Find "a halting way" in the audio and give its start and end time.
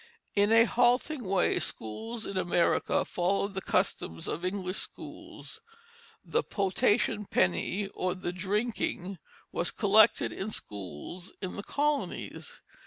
0.63-1.59